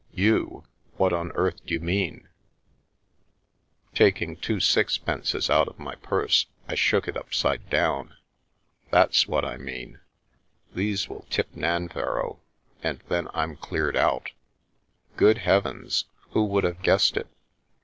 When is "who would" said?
16.31-16.63